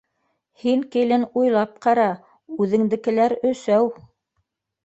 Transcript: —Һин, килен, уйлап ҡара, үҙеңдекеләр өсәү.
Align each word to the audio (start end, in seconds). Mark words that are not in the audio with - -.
—Һин, 0.61 0.79
килен, 0.95 1.25
уйлап 1.41 1.77
ҡара, 1.87 2.07
үҙеңдекеләр 2.65 3.37
өсәү. 3.51 3.89